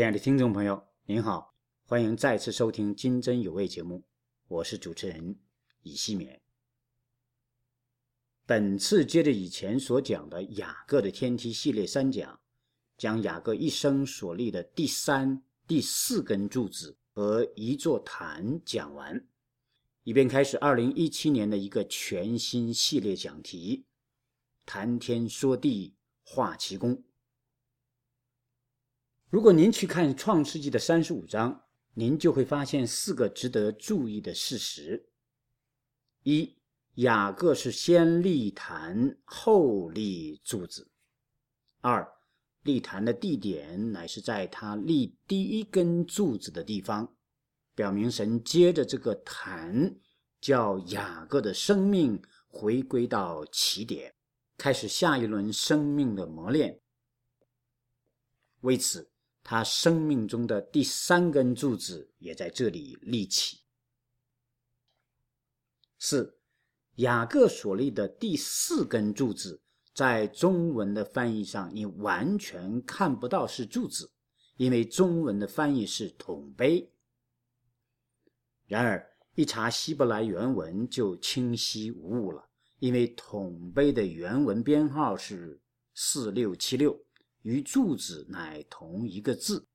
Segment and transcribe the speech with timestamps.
[0.00, 4.02] 亲爱的听众朋友，您好，欢迎再次收听《金针有味》节目，
[4.48, 5.38] 我是主持人
[5.82, 6.40] 乙细勉。
[8.46, 12.40] 本次接着以前所讲的雅各的天梯系列三讲，
[12.96, 19.22] 将雅各一生所立的第三、第四根柱子和一座坛讲完，
[20.04, 23.84] 以便开始二零一七年的一个全新系列讲题：
[24.64, 25.94] 谈天说地，
[26.24, 27.04] 画奇功。
[29.30, 31.62] 如果您去看《创世纪》的三十五章，
[31.94, 35.08] 您就会发现四个值得注意的事实：
[36.24, 36.56] 一、
[36.94, 40.82] 雅各是先立坛后立柱子；
[41.80, 42.12] 二、
[42.64, 47.14] 立坛的地点乃是在他立第一根柱子的地方，
[47.76, 49.94] 表明神接着这个坛，
[50.40, 54.12] 叫雅各的生命回归到起点，
[54.58, 56.80] 开始下一轮生命的磨练。
[58.62, 59.08] 为此。
[59.42, 63.58] 他生命中的第三根柱子也在这里立起。
[65.98, 66.38] 四，
[66.96, 69.60] 雅各所立的第四根柱子，
[69.92, 74.10] 在中文的翻译上，你完全看不到是柱子，
[74.56, 76.90] 因为中文的翻译是桶杯。
[78.66, 79.04] 然而，
[79.34, 85.60] 一查希伯来原文就清晰无误了，因为桶杯的原文编号是
[85.94, 86.98] 四六七六。
[87.42, 89.66] 与柱子乃同一个字。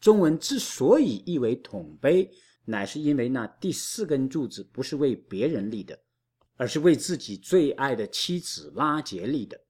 [0.00, 2.30] 中文之所以译为桶杯，
[2.64, 6.02] 乃是因为那第四根柱子不是为别人立的，
[6.56, 9.60] 而是为自己最爱的妻子拉杰立的。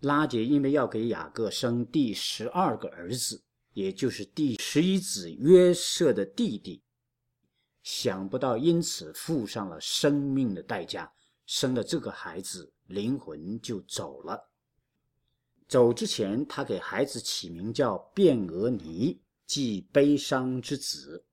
[0.00, 3.42] 拉杰因为要给雅各生第十二个儿子，
[3.74, 6.82] 也就是第十一子约瑟的弟弟，
[7.82, 11.12] 想不到因此付上了生命的代价，
[11.44, 14.49] 生了这个孩子，灵魂就走了。
[15.70, 21.24] 走之前，他给孩子起名叫卞俄尼，即悲伤之子。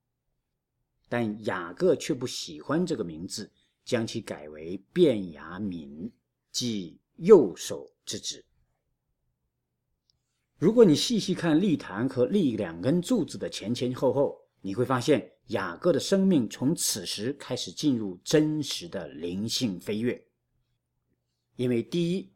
[1.10, 3.52] 但雅各却不喜欢这个名字，
[3.84, 6.12] 将其改为卞雅敏，
[6.52, 8.46] 即右手之子。
[10.60, 20.28] 如果你细细看立坛和立两根柱子的前前后后，你会发现雅各的生命从此时开始进入真实的灵性飞跃。
[21.56, 22.32] 因为第一。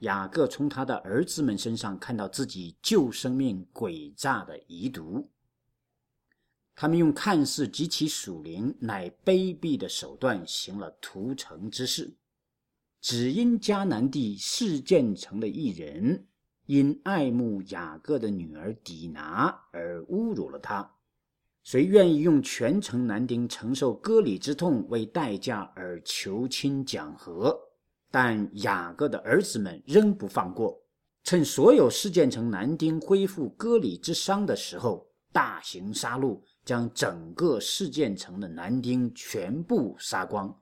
[0.00, 5.28] 雅各从他的儿子们身上看到自己旧生命诡诈的遗毒，
[6.74, 12.14] 他们用看似极其属灵乃卑鄙的手段行了屠城之事，
[13.00, 16.26] 只因迦南地事件城的一人
[16.66, 20.90] 因爱慕雅各的女儿底拿而侮辱了他，
[21.62, 27.69] 谁愿意用全城男丁承受割礼之痛为代价而求亲讲和？
[28.10, 30.82] 但雅各的儿子们仍不放过，
[31.22, 40.60] 趁所有事件城男丁恢复割礼之伤的时候，大行杀戮，将整个事件城的男丁全部杀光，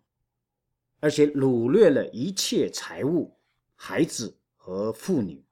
[1.00, 3.34] 而且掳掠了一切财物、
[3.74, 5.42] 孩子和妇女。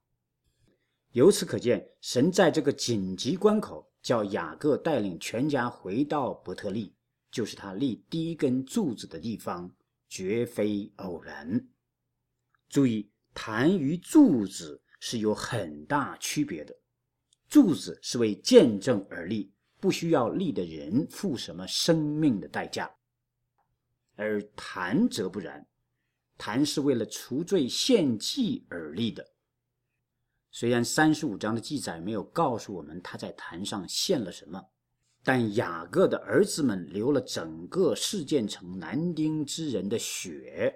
[1.13, 6.95] 由此可见，神在这个紧急关口，叫雅各带领全家回到伯特利，
[7.31, 9.73] 就是他立第一根柱子的地方，
[10.11, 11.67] 绝非偶然。
[12.69, 16.77] 注意，坛与柱子是有很大区别的。
[17.49, 22.87] 柱子是为见证而立，不需要立的人付什么生命的代价；
[24.17, 25.65] 而坛则不然，
[26.37, 29.25] 坛是为了除罪献祭而立的。
[30.51, 34.61] 虽然三十五章的记载没有告诉我们他在坛上献了什么，
[35.23, 40.75] 但雅各的儿子们流了整个事件城男丁之人的血。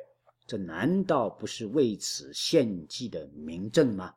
[0.50, 4.12] 这难道不是为此献祭的明证吗？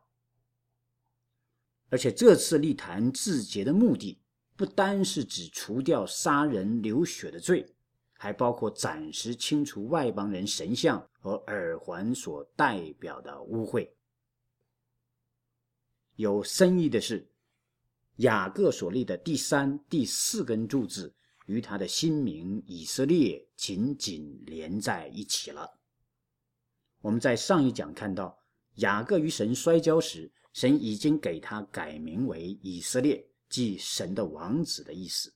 [1.90, 4.18] 而且这次立坛自洁的目的，
[4.56, 7.64] 不单是指除掉杀人流血的罪，
[8.14, 13.88] 还包括暂时清除外邦人神像和耳环所代表的污秽。
[16.16, 17.30] 有深意的是，
[18.16, 21.14] 雅各所立的第三、第四根柱子，
[21.46, 25.78] 与他的新名以色列紧紧连在一起了。
[27.04, 28.34] 我们在上一讲看到，
[28.76, 35.30] 雅各与神摔跤时，神已经给他改名为以色列，即神的王子的意思。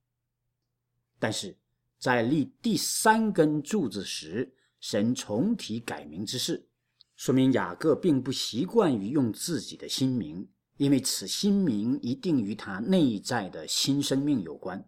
[1.18, 1.54] 但是
[1.98, 4.50] 在立第三根柱子时，
[4.80, 6.66] 神重提改名之事，
[7.16, 10.48] 说明雅各并不习惯于用自己的新名，
[10.78, 14.82] 因为此新名一定与他内在的新生命有关。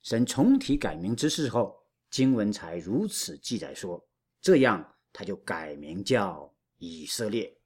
[0.00, 1.74] 神重提改名之事后，
[2.08, 4.06] 经文才如此记载说
[4.40, 7.56] ：“这样。”他就改名叫以色列，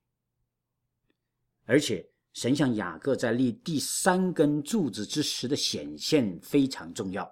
[1.64, 7.28] 而且神向雅各在立第三根柱子之时的显现非常重要，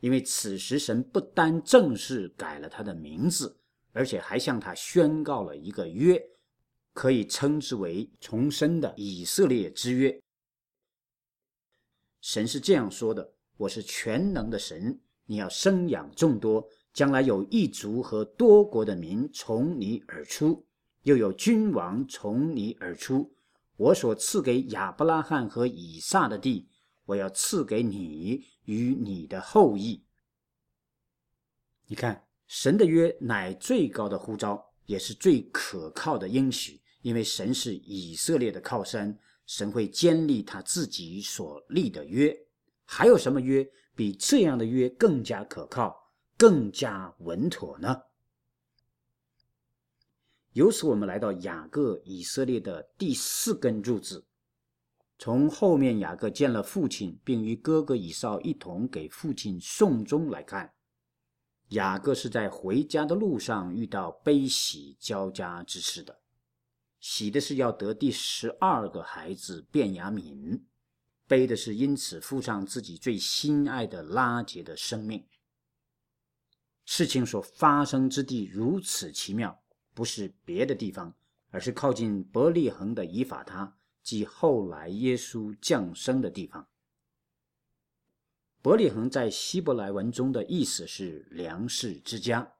[0.00, 3.54] 因为此时神不单正式改了他的名字，
[3.92, 6.18] 而且还向他宣告了一个约，
[6.94, 10.18] 可以称之为重生的以色列之约。
[12.22, 20.66] 神是这样说的：“我是全能的神，你要生养众多，将来有一族和多国的民从你而出，
[21.02, 23.34] 又有君王从你而出。”
[23.76, 26.68] 我所赐给亚伯拉罕和以撒的地，
[27.04, 30.04] 我要赐给你与你的后裔。
[31.86, 42.36] 你看，神的约乃最高的呼召，也是最可靠的应许，因为神是以色列的靠山，神会坚立他自己所立的约。
[42.84, 43.66] 还有什么约
[43.96, 46.01] 比这样的约更加可靠、
[46.42, 48.02] 更加稳妥呢？
[50.54, 54.26] 由此，我们来到雅各以色列的第四根柱子。
[55.20, 60.74] 从后面雅各见了父亲，并与哥哥以扫一同给父亲送终来看，
[61.68, 66.22] 雅各是在回家的路上遇到悲喜交加之事的。
[66.98, 70.58] 喜的是要得第十二个孩子卞雅敏；
[71.28, 75.24] 悲的是因此付上自己最心爱的拉结的生命。
[76.94, 79.58] 事情所发生之地如此奇妙。
[79.94, 81.16] 不是别的地方，
[81.48, 86.68] 而是靠近伯利恒的以法他，即后来耶稣降生的地方。
[88.60, 92.52] 伯利恒在希伯来文中的意思是粮食之家，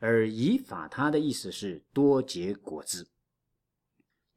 [0.00, 3.08] 而以法他的意思是多结果子。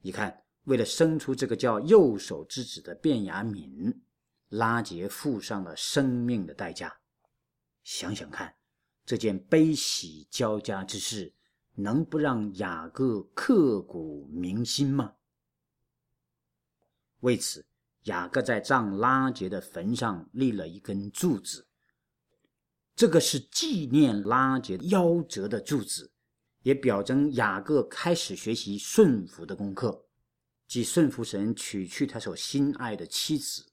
[0.04, 4.00] 你看，为了生出这个叫右手之子的卞雅敏，
[4.50, 7.00] 拉杰付上了生命的代价。
[7.84, 8.54] 想想看，
[9.10, 11.34] 这件悲喜交加之事。
[11.74, 15.14] 能不让雅各刻骨铭心吗？
[17.22, 17.66] 为此，
[18.04, 21.66] 雅各在葬拉杰的坟上立了一根柱子。
[22.96, 26.12] 这个是纪念拉杰夭折的柱子，
[26.62, 30.06] 也表征雅各开始学习顺服的功课，
[30.68, 33.66] 即顺服神，娶去他所心爱的妻子，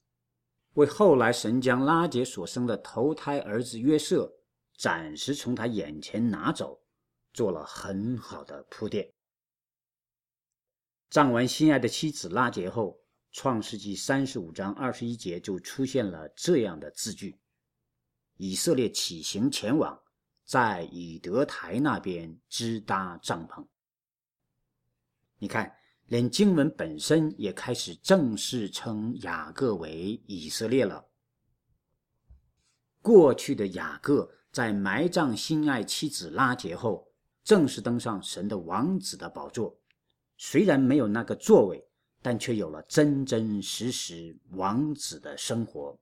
[0.73, 4.33] 为后来神将拉杰所生的头胎儿子约瑟
[4.77, 6.81] 暂时从他眼前拿走。
[7.33, 9.13] 做了很好的铺垫。
[11.07, 12.93] 葬完心爱的妻子拉结后，
[13.31, 17.39] 《创世纪三十五章二十一节就出现了这样的字句
[18.37, 20.01] ：“以色列起行前往，
[20.45, 23.63] 在以德台那边支搭帐篷。”
[25.37, 25.71] 你看，
[26.07, 31.07] 连经文本身也开始正式称雅各为以色列了。
[32.99, 34.27] 过去的雅各
[34.57, 37.07] 在埋葬心爱妻子拉杰后。
[37.43, 39.77] 正式登上神的王子的宝座，
[40.35, 41.87] 虽然没有那个座位，
[42.23, 45.95] 但却有了真真实实王子的生活。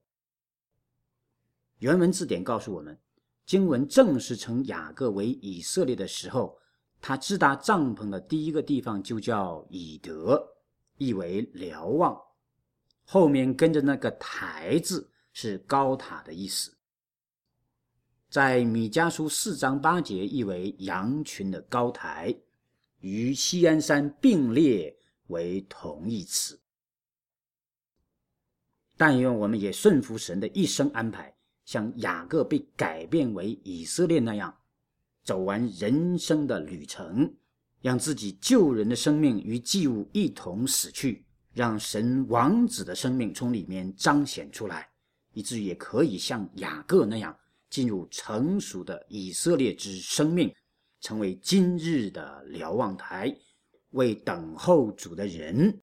[1.79, 2.97] 原文字典告诉我们，
[3.45, 6.57] 经文正式称雅各为以色列的时候，
[7.01, 10.41] 他支搭帐篷的第一个地方就叫以德，
[10.97, 12.17] 意为瞭望。
[13.03, 16.74] 后面跟着那个台字是高塔的意思。
[18.29, 22.35] 在米迦书四章八节，译为羊群的高台，
[22.99, 24.95] 与西安山并列
[25.27, 26.59] 为同义词。
[28.97, 31.33] 但愿我们也顺服神的一生安排，
[31.65, 34.53] 像雅各被改变为以色列那样，
[35.23, 37.33] 走完人生的旅程，
[37.81, 44.89] 让自己救人的生命与祭物一同死去，让神王子的生命从里面彰显出来，
[45.33, 47.37] 以至于也可以像雅各那样。
[47.75, 50.49] 进入成熟的以色列之生命，
[51.01, 53.35] 成为今日的瞭望台，
[53.89, 55.77] 为等候主的人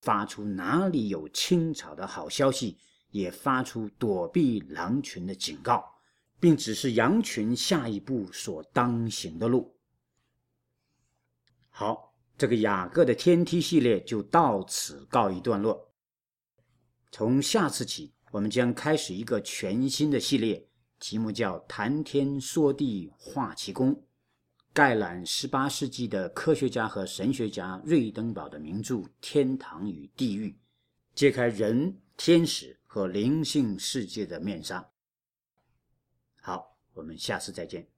[0.00, 2.76] 发出哪里有青草的好消息，
[3.12, 5.84] 也发出躲避狼群的警告，
[6.40, 9.72] 并指示羊群下一步所当行的路。
[11.68, 15.88] 好，这个雅各的天梯系列就到此告一段落。
[17.12, 20.67] 从下次起，我们将开始一个全新的系列。
[20.98, 24.04] 题目叫“谈天说地画奇功”，
[24.72, 30.50] 概览十八世纪的科学家和神学家瑞登堡的名著《天堂与地狱》，
[31.14, 34.88] 揭开人、天使和灵性世界的面纱。
[36.40, 37.97] 好，我们下次再见。